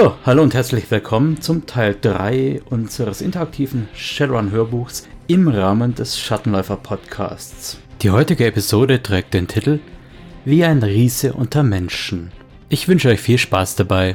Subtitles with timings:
[0.00, 6.76] So, hallo und herzlich willkommen zum Teil 3 unseres interaktiven Shadowrun-Hörbuchs im Rahmen des Schattenläufer
[6.76, 7.80] Podcasts.
[8.02, 9.80] Die heutige Episode trägt den Titel
[10.44, 12.30] Wie ein Riese unter Menschen.
[12.68, 14.14] Ich wünsche euch viel Spaß dabei.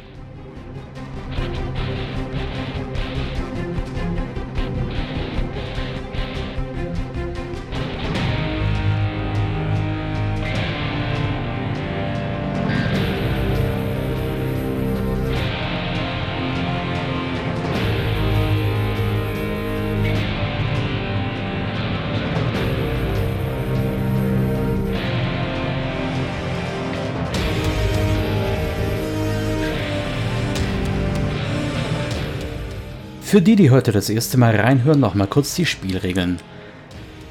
[33.34, 36.38] Für die, die heute das erste Mal reinhören, nochmal kurz die Spielregeln.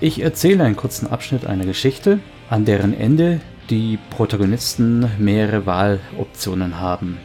[0.01, 2.19] Ich erzähle einen kurzen Abschnitt einer Geschichte,
[2.51, 7.19] an deren Ende die Protagonisten mehrere Wahloptionen haben.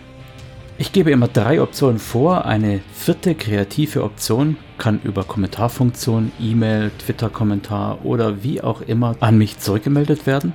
[0.78, 2.45] Ich gebe immer drei Optionen vor.
[2.45, 9.58] Eine vierte kreative Option kann über Kommentarfunktion, E-Mail, Twitter-Kommentar oder wie auch immer an mich
[9.58, 10.53] zurückgemeldet werden.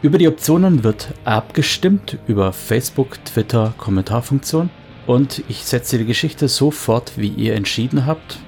[0.00, 4.70] Über die Optionen wird abgestimmt über Facebook, Twitter, Kommentarfunktion.
[5.06, 8.38] Und ich setze die Geschichte so fort, wie ihr entschieden habt.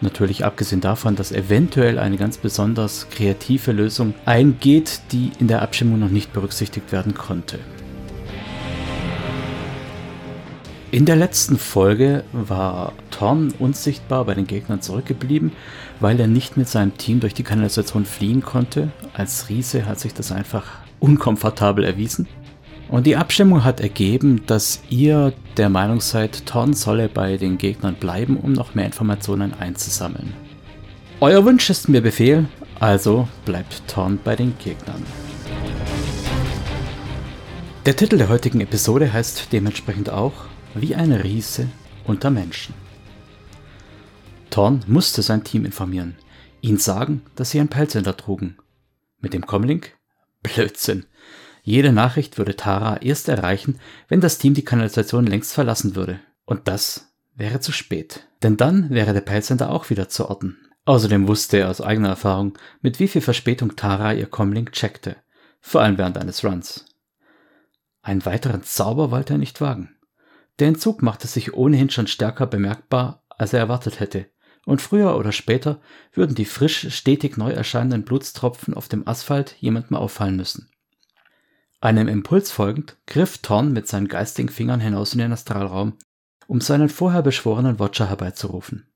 [0.00, 5.98] Natürlich abgesehen davon, dass eventuell eine ganz besonders kreative Lösung eingeht, die in der Abstimmung
[5.98, 7.58] noch nicht berücksichtigt werden konnte.
[10.90, 15.50] In der letzten Folge war Thorn unsichtbar bei den Gegnern zurückgeblieben,
[15.98, 18.92] weil er nicht mit seinem Team durch die Kanalisation fliehen konnte.
[19.12, 20.66] Als Riese hat sich das einfach
[21.00, 22.28] unkomfortabel erwiesen.
[22.94, 27.96] Und die Abstimmung hat ergeben, dass ihr der Meinung seid, Thorn solle bei den Gegnern
[27.96, 30.32] bleiben, um noch mehr Informationen einzusammeln.
[31.18, 32.46] Euer Wunsch ist mir Befehl,
[32.78, 35.02] also bleibt Thorn bei den Gegnern.
[37.84, 40.44] Der Titel der heutigen Episode heißt dementsprechend auch
[40.76, 41.66] Wie ein Riese
[42.04, 42.74] unter Menschen.
[44.50, 46.14] Thorn musste sein Team informieren,
[46.60, 48.56] ihnen sagen, dass sie ein Pelzender trugen.
[49.20, 49.96] Mit dem Comlink?
[50.44, 51.06] Blödsinn.
[51.66, 56.20] Jede Nachricht würde Tara erst erreichen, wenn das Team die Kanalisation längst verlassen würde.
[56.44, 58.28] Und das wäre zu spät.
[58.42, 60.58] Denn dann wäre der Peilsender auch wieder zu orten.
[60.84, 65.16] Außerdem wusste er aus eigener Erfahrung, mit wie viel Verspätung Tara ihr Comlink checkte.
[65.62, 66.84] Vor allem während eines Runs.
[68.02, 69.96] Einen weiteren Zauber wollte er nicht wagen.
[70.58, 74.26] Der Entzug machte sich ohnehin schon stärker bemerkbar, als er erwartet hätte.
[74.66, 75.80] Und früher oder später
[76.12, 80.68] würden die frisch stetig neu erscheinenden Blutstropfen auf dem Asphalt jemandem auffallen müssen.
[81.84, 85.98] Einem Impuls folgend griff Thorn mit seinen geistigen Fingern hinaus in den Astralraum,
[86.46, 88.86] um seinen vorher beschworenen Watcher herbeizurufen.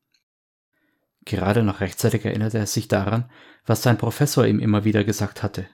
[1.27, 3.29] Gerade noch rechtzeitig erinnerte er sich daran,
[3.67, 5.67] was sein Professor ihm immer wieder gesagt hatte.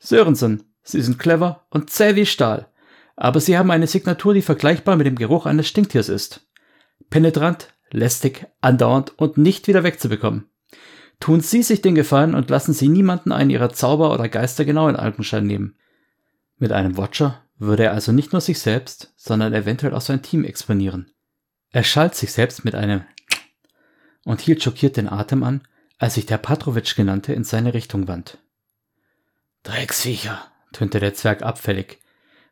[0.00, 2.66] Sörensen, Sie sind clever und zäh wie Stahl,
[3.14, 6.48] aber Sie haben eine Signatur, die vergleichbar mit dem Geruch eines Stinktiers ist.
[7.10, 10.50] Penetrant, lästig, andauernd und nicht wieder wegzubekommen.
[11.20, 14.88] Tun Sie sich den Gefallen und lassen Sie niemanden einen Ihrer Zauber oder Geister genau
[14.88, 15.76] in Alpenschein nehmen.
[16.62, 20.44] Mit einem Watcher würde er also nicht nur sich selbst, sondern eventuell auch sein Team
[20.44, 21.10] exponieren.
[21.72, 23.02] Er schalt sich selbst mit einem
[24.24, 25.62] und hielt schockiert den Atem an,
[25.98, 28.38] als sich der Patrovic genannte in seine Richtung wand.
[29.64, 30.40] Drecksviecher,
[30.72, 31.98] tönte der Zwerg abfällig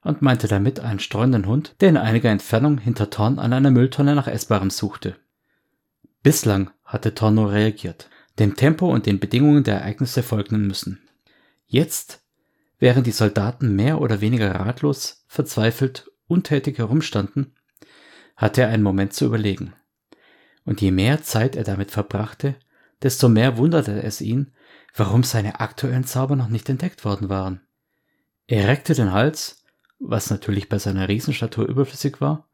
[0.03, 4.17] und meinte damit einen streunenden Hund, der in einiger Entfernung hinter Thorn an einer Mülltonne
[4.17, 5.15] nach Essbarem suchte.
[6.25, 8.11] Bislang hatte Thorn nur reagiert,
[8.41, 11.01] dem Tempo und den Bedingungen der Ereignisse folgen müssen.
[11.69, 12.21] Jetzt
[12.81, 17.55] Während die Soldaten mehr oder weniger ratlos, verzweifelt, untätig herumstanden,
[18.37, 19.75] hatte er einen Moment zu überlegen.
[20.65, 22.57] Und je mehr Zeit er damit verbrachte,
[23.03, 24.53] desto mehr wunderte es ihn,
[24.97, 27.61] warum seine aktuellen Zauber noch nicht entdeckt worden waren.
[28.47, 29.63] Er reckte den Hals,
[29.99, 32.49] was natürlich bei seiner Riesenstatur überflüssig war,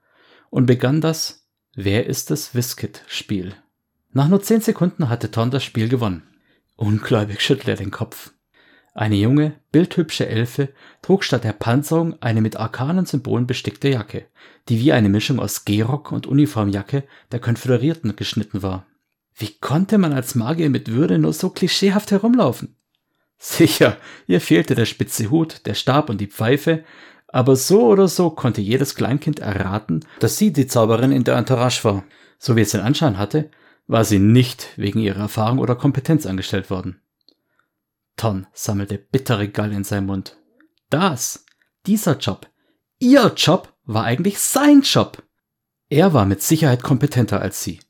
[0.50, 3.55] und begann das Wer ist das Wiskit-Spiel.
[4.11, 6.22] Nach nur zehn Sekunden hatte Ton das Spiel gewonnen.
[6.75, 8.32] Ungläubig schüttelte er den Kopf.
[8.96, 10.70] Eine junge, bildhübsche Elfe
[11.02, 14.25] trug statt der Panzerung eine mit arkanen Symbolen bestickte Jacke,
[14.70, 18.87] die wie eine Mischung aus Gehrock und Uniformjacke der Konföderierten geschnitten war.
[19.34, 22.75] Wie konnte man als Magier mit Würde nur so klischeehaft herumlaufen?
[23.37, 26.82] Sicher, ihr fehlte der spitze Hut, der Stab und die Pfeife,
[27.28, 31.84] aber so oder so konnte jedes Kleinkind erraten, dass sie die Zauberin in der Entourage
[31.84, 32.02] war.
[32.38, 33.50] So wie es den Anschein hatte,
[33.87, 36.98] war sie nicht wegen ihrer Erfahrung oder Kompetenz angestellt worden.
[38.17, 40.37] Ton sammelte bittere Galle in seinem Mund.
[40.91, 41.45] Das,
[41.87, 42.49] dieser Job,
[42.99, 45.23] ihr Job war eigentlich sein Job.
[45.89, 47.81] Er war mit Sicherheit kompetenter als sie.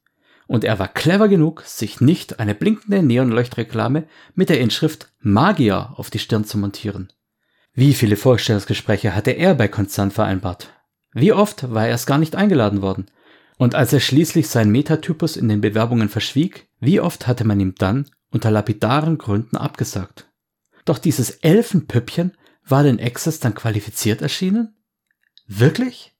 [0.47, 6.11] Und er war clever genug, sich nicht eine blinkende Neonleuchtreklame mit der Inschrift Magier auf
[6.11, 7.13] die Stirn zu montieren.
[7.73, 10.73] Wie viele Vorstellungsgespräche hatte er bei Konzern vereinbart?
[11.13, 13.07] Wie oft war er erst gar nicht eingeladen worden?
[13.59, 17.75] Und als er schließlich seinen Metatypus in den Bewerbungen verschwieg, wie oft hatte man ihm
[17.77, 20.31] dann unter lapidaren Gründen abgesagt?
[20.85, 24.77] Doch dieses Elfenpüppchen war den Access dann qualifiziert erschienen?
[25.47, 26.15] Wirklich?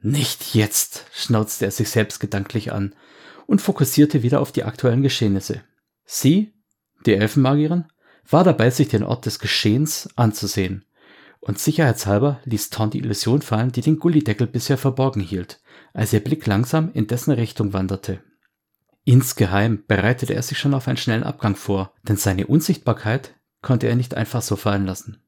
[0.00, 2.94] Nicht jetzt, schnauzte er sich selbst gedanklich an
[3.46, 5.62] und fokussierte wieder auf die aktuellen Geschehnisse.
[6.04, 6.54] Sie,
[7.04, 7.84] die Elfenmagierin,
[8.28, 10.84] war dabei, sich den Ort des Geschehens anzusehen.
[11.40, 15.60] Und sicherheitshalber ließ Thorn die Illusion fallen, die den Gullideckel bisher verborgen hielt,
[15.92, 18.22] als ihr Blick langsam in dessen Richtung wanderte.
[19.04, 23.96] Insgeheim bereitete er sich schon auf einen schnellen Abgang vor, denn seine Unsichtbarkeit konnte er
[23.96, 25.22] nicht einfach so fallen lassen.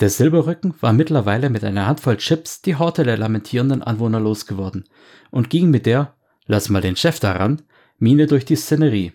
[0.00, 4.84] Der Silberrücken war mittlerweile mit einer Handvoll Chips die Horte der lamentierenden Anwohner losgeworden
[5.30, 6.16] und ging mit der,
[6.46, 7.62] lass mal den Chef daran,
[7.98, 9.12] Mine durch die Szenerie.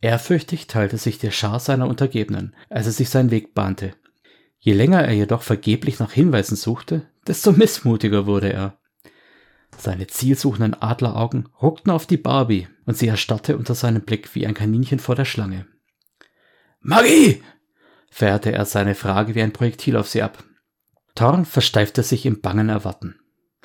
[0.00, 3.94] Ehrfürchtig teilte sich der Schar seiner Untergebenen, als er sich seinen Weg bahnte.
[4.58, 8.79] Je länger er jedoch vergeblich nach Hinweisen suchte, desto missmutiger wurde er.
[9.76, 14.54] Seine zielsuchenden Adleraugen ruckten auf die Barbie und sie erstarrte unter seinem Blick wie ein
[14.54, 15.66] Kaninchen vor der Schlange.
[16.80, 17.42] Magie!
[18.10, 20.44] fährte er seine Frage wie ein Projektil auf sie ab.
[21.14, 23.18] Thorn versteifte sich im bangen Erwarten.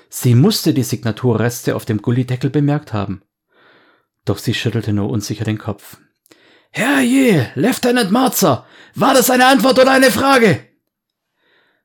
[0.10, 3.22] Sie musste die Signaturreste auf dem Gullideckel bemerkt haben.
[4.24, 5.98] Doch sie schüttelte nur unsicher den Kopf.
[6.72, 8.66] Herrje, Lieutenant Marzer,
[8.96, 10.66] war das eine Antwort oder eine Frage?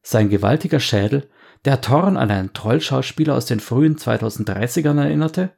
[0.03, 1.29] Sein gewaltiger Schädel,
[1.65, 5.51] der Thorn an einen Trollschauspieler aus den frühen 2030ern erinnerte,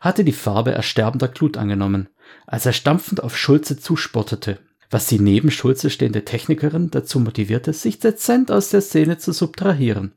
[0.00, 2.08] hatte die Farbe ersterbender Glut angenommen,
[2.46, 4.58] als er stampfend auf Schulze zusportete
[4.90, 10.12] was die neben Schulze stehende Technikerin dazu motivierte, sich dezent aus der Szene zu subtrahieren.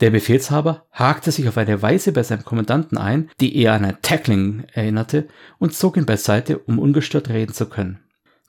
[0.00, 3.98] Der Befehlshaber hakte sich auf eine Weise bei seinem Kommandanten ein, die eher an ein
[4.02, 5.28] Tackling erinnerte,
[5.58, 8.00] und zog ihn beiseite, um ungestört reden zu können.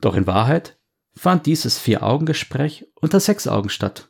[0.01, 0.77] Doch in Wahrheit
[1.15, 4.09] fand dieses Vier-Augen-Gespräch unter sechs Augen statt.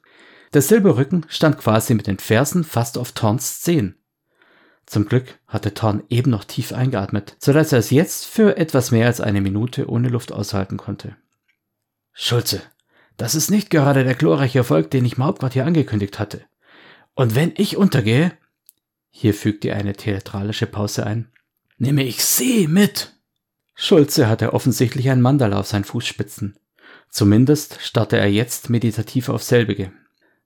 [0.54, 3.96] Der Silberrücken stand quasi mit den Fersen fast auf Torns Zehen.
[4.86, 9.08] Zum Glück hatte Thorn eben noch tief eingeatmet, sodass er es jetzt für etwas mehr
[9.08, 11.18] als eine Minute ohne Luft aushalten konnte.
[12.14, 12.62] Schulze,
[13.18, 16.46] das ist nicht gerade der glorreiche Erfolg, den ich im Hauptquartier angekündigt hatte.
[17.16, 18.32] Und wenn ich untergehe,
[19.10, 21.32] hier fügte er eine theatralische Pause ein,
[21.78, 23.14] nehme ich Sie mit.
[23.76, 26.58] Schulze hatte offensichtlich ein Mandala auf seinen Fußspitzen.
[27.10, 29.92] Zumindest starrte er jetzt meditativ auf selbige.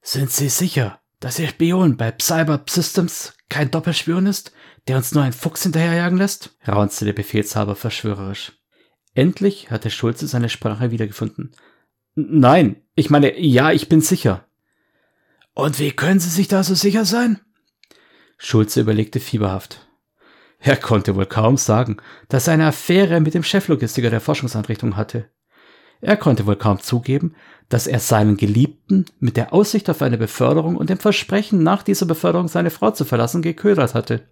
[0.02, 4.52] Sind Sie sicher, dass Ihr Spion bei Cyber Systems kein Doppelspion ist,
[4.88, 6.58] der uns nur einen Fuchs hinterherjagen lässt?
[6.68, 8.54] raunzte der Befehlshaber verschwörerisch.
[9.14, 11.52] Endlich hatte Schulze seine Sprache wiedergefunden.
[12.16, 14.46] Nein, ich meine, ja, ich bin sicher.
[15.54, 17.40] Und wie können Sie sich da so sicher sein?
[18.38, 19.88] Schulze überlegte fieberhaft.
[20.60, 21.98] Er konnte wohl kaum sagen,
[22.28, 25.30] dass er eine Affäre mit dem Cheflogistiker der Forschungsanrichtung hatte.
[26.02, 27.36] Er konnte wohl kaum zugeben,
[27.70, 32.06] dass er seinen Geliebten mit der Aussicht auf eine Beförderung und dem Versprechen, nach dieser
[32.06, 34.24] Beförderung seine Frau zu verlassen, geködert hatte.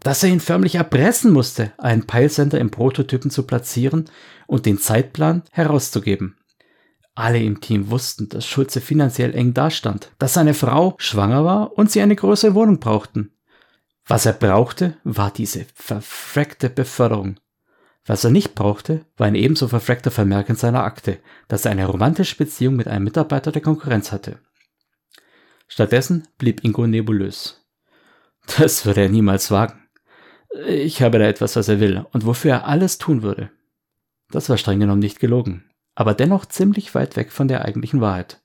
[0.00, 4.04] Dass er ihn förmlich erpressen musste, einen Peilsender im Prototypen zu platzieren
[4.46, 6.36] und den Zeitplan herauszugeben.
[7.16, 11.90] Alle im Team wussten, dass Schulze finanziell eng dastand, dass seine Frau schwanger war und
[11.90, 13.32] sie eine größere Wohnung brauchten.
[14.06, 17.36] Was er brauchte, war diese verfreckte Beförderung.
[18.06, 21.86] Was er nicht brauchte, war ein ebenso verfreckter Vermerk in seiner Akte, dass er eine
[21.86, 24.38] romantische Beziehung mit einem Mitarbeiter der Konkurrenz hatte.
[25.66, 27.66] Stattdessen blieb Ingo nebulös.
[28.58, 29.82] Das würde er niemals wagen.
[30.68, 33.50] Ich habe da etwas, was er will und wofür er alles tun würde.
[34.30, 38.40] Das war streng genommen nicht gelogen, aber dennoch ziemlich weit weg von der eigentlichen Wahrheit.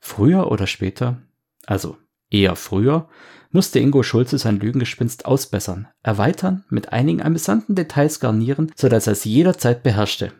[0.00, 1.22] Früher oder später,
[1.66, 1.96] also
[2.28, 3.08] eher früher,
[3.50, 9.14] musste Ingo Schulze sein Lügengespinst ausbessern, erweitern, mit einigen amüsanten Details garnieren, so dass er
[9.14, 10.32] es jederzeit beherrschte.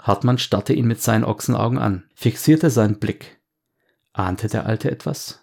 [0.00, 3.40] Hartmann starrte ihn mit seinen Ochsenaugen an, fixierte seinen Blick.
[4.12, 5.40] Ahnte der Alte etwas?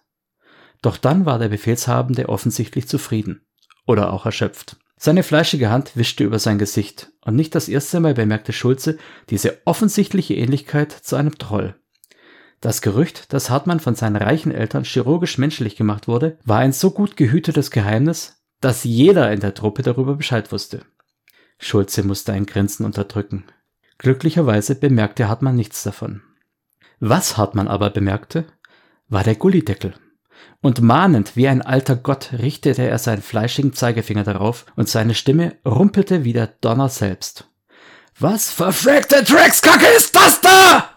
[0.81, 3.41] Doch dann war der Befehlshabende offensichtlich zufrieden.
[3.85, 4.77] Oder auch erschöpft.
[4.97, 8.99] Seine fleischige Hand wischte über sein Gesicht, und nicht das erste Mal bemerkte Schulze
[9.31, 11.75] diese offensichtliche Ähnlichkeit zu einem Troll.
[12.61, 16.91] Das Gerücht, dass Hartmann von seinen reichen Eltern chirurgisch menschlich gemacht wurde, war ein so
[16.91, 20.85] gut gehütetes Geheimnis, dass jeder in der Truppe darüber Bescheid wusste.
[21.57, 23.45] Schulze musste ein Grinsen unterdrücken.
[23.97, 26.21] Glücklicherweise bemerkte Hartmann nichts davon.
[26.99, 28.45] Was Hartmann aber bemerkte,
[29.09, 29.95] war der Gullideckel.
[30.61, 35.55] Und mahnend wie ein alter Gott richtete er seinen fleischigen Zeigefinger darauf und seine Stimme
[35.65, 37.47] rumpelte wie der Donner selbst.
[38.19, 40.90] Was verfreckte Dreckskacke ist das da?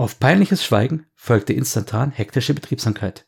[0.00, 3.26] Auf peinliches Schweigen folgte instantan hektische Betriebsamkeit.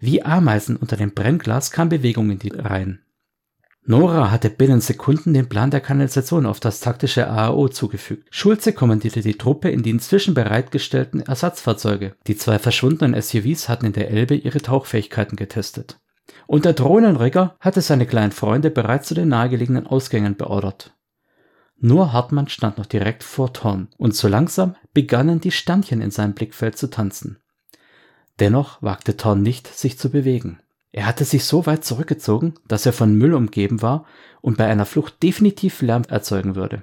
[0.00, 3.02] Wie Ameisen unter dem Brennglas kam Bewegung in die Reihen.
[3.84, 8.26] Nora hatte binnen Sekunden den Plan der Kanalisation auf das taktische AAO zugefügt.
[8.30, 12.14] Schulze kommandierte die Truppe in die inzwischen bereitgestellten Ersatzfahrzeuge.
[12.26, 16.00] Die zwei verschwundenen SUVs hatten in der Elbe ihre Tauchfähigkeiten getestet.
[16.46, 20.94] Und der Drohnenrigger hatte seine kleinen Freunde bereits zu den nahegelegenen Ausgängen beordert.
[21.80, 26.34] Nur Hartmann stand noch direkt vor Thorn, und so langsam begannen die Sternchen in seinem
[26.34, 27.38] Blickfeld zu tanzen.
[28.40, 30.60] Dennoch wagte Thorn nicht, sich zu bewegen.
[30.90, 34.06] Er hatte sich so weit zurückgezogen, dass er von Müll umgeben war
[34.40, 36.82] und bei einer Flucht definitiv Lärm erzeugen würde.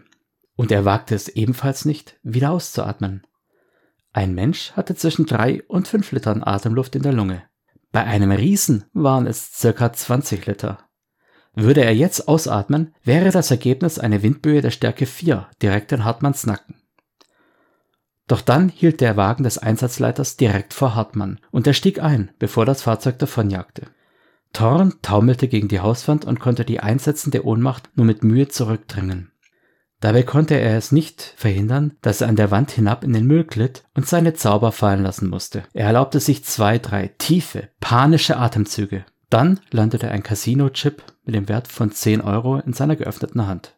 [0.55, 3.23] Und er wagte es ebenfalls nicht, wieder auszuatmen.
[4.13, 7.43] Ein Mensch hatte zwischen drei und fünf Litern Atemluft in der Lunge.
[7.91, 10.84] Bei einem Riesen waren es circa 20 Liter.
[11.55, 16.45] Würde er jetzt ausatmen, wäre das Ergebnis eine Windböe der Stärke 4 direkt in Hartmanns
[16.45, 16.75] Nacken.
[18.27, 22.65] Doch dann hielt der Wagen des Einsatzleiters direkt vor Hartmann und er stieg ein, bevor
[22.65, 23.87] das Fahrzeug davonjagte.
[24.51, 29.31] Thorn taumelte gegen die Hauswand und konnte die einsetzende Ohnmacht nur mit Mühe zurückdrängen.
[29.99, 33.43] Dabei konnte er es nicht verhindern, dass er an der Wand hinab in den Müll
[33.43, 35.63] glitt und seine Zauber fallen lassen musste.
[35.73, 39.05] Er erlaubte sich zwei, drei tiefe, panische Atemzüge.
[39.29, 43.77] Dann landete ein Casino-Chip mit dem Wert von 10 Euro in seiner geöffneten Hand.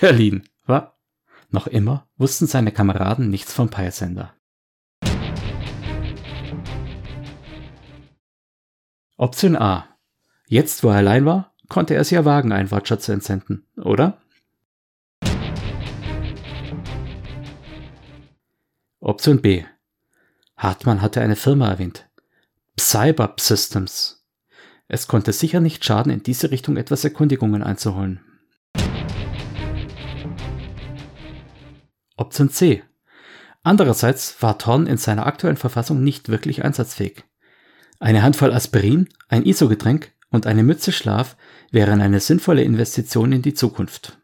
[0.00, 0.94] Berlin, wa?
[1.50, 4.34] Noch immer wussten seine Kameraden nichts vom Peilsender.
[9.16, 9.88] Option A.
[10.46, 14.18] Jetzt, wo er allein war, konnte er es ja wagen, einen Watcher zu entsenden, oder?
[19.00, 19.64] Option B.
[20.56, 22.08] Hartmann hatte eine Firma erwähnt.
[22.78, 24.19] Cyberp Systems.
[24.92, 28.18] Es konnte sicher nicht schaden, in diese Richtung etwas Erkundigungen einzuholen.
[32.16, 32.82] Option C.
[33.62, 37.22] Andererseits war Thorn in seiner aktuellen Verfassung nicht wirklich einsatzfähig.
[38.00, 41.36] Eine Handvoll Aspirin, ein ISO-Getränk und eine Mütze Schlaf
[41.70, 44.18] wären eine sinnvolle Investition in die Zukunft.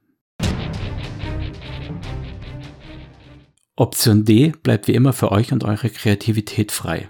[3.76, 7.08] Option D bleibt wie immer für euch und eure Kreativität frei.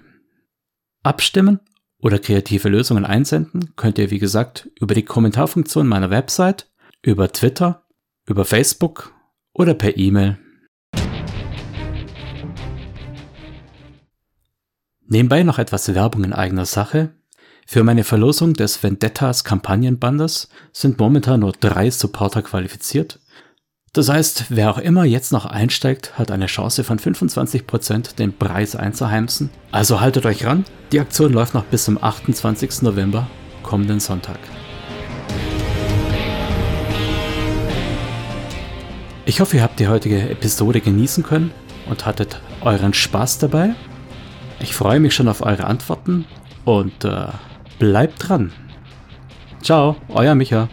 [1.03, 1.61] Abstimmen
[2.07, 6.71] oder kreative Lösungen einsenden könnt ihr wie gesagt über die Kommentarfunktion meiner Website,
[7.03, 7.83] über Twitter,
[8.29, 9.13] über Facebook
[9.53, 10.39] oder per E-Mail.
[15.09, 17.11] Nebenbei noch etwas Werbung in eigener Sache.
[17.67, 23.19] Für meine Verlosung des Vendettas Kampagnenbandes sind momentan nur drei Supporter qualifiziert.
[23.97, 28.77] Das heißt, wer auch immer jetzt noch einsteigt, hat eine Chance von 25% den Preis
[28.77, 29.49] einzuheimsen.
[29.73, 32.83] Also haltet euch ran, die Aktion läuft noch bis zum 28.
[32.83, 33.27] November,
[33.63, 34.39] kommenden Sonntag.
[39.25, 41.51] Ich hoffe, ihr habt die heutige Episode genießen können
[41.89, 43.71] und hattet euren Spaß dabei.
[44.61, 46.27] Ich freue mich schon auf eure Antworten
[46.67, 47.29] und äh,
[47.79, 48.53] bleibt dran.
[49.63, 50.69] Ciao, euer Micha.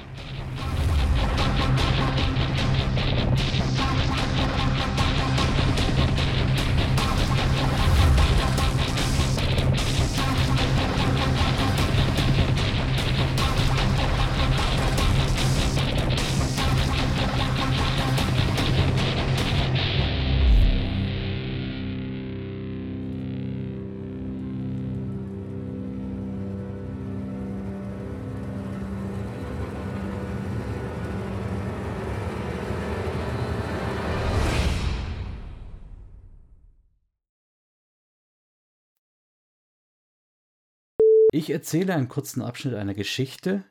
[41.33, 43.63] Ich erzähle einen kurzen Abschnitt einer Geschichte,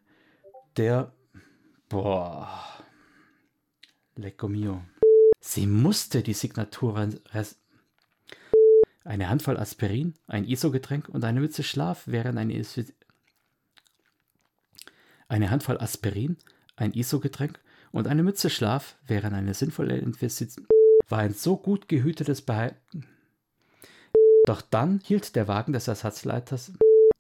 [0.77, 1.13] der.
[1.89, 2.49] Boah.
[4.17, 4.83] Lecco mio.
[5.39, 7.09] Sie musste die Signatur.
[9.05, 12.53] Eine Handvoll Aspirin, ein ISO-Getränk und eine Mütze Schlaf wären eine.
[15.29, 16.39] Eine Handvoll Aspirin,
[16.75, 17.61] ein ISO-Getränk
[17.93, 20.67] und eine Mütze Schlaf wären eine sinnvolle Investition.
[21.09, 23.07] War ein so gut gehütetes Behalten.
[24.47, 26.73] Doch dann hielt der Wagen des Ersatzleiters.